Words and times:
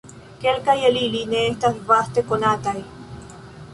Kelkaj 0.43 0.75
el 0.89 0.97
ili 1.01 1.21
ne 1.33 1.43
estas 1.51 1.77
vaste 1.91 2.25
konataj. 2.33 2.77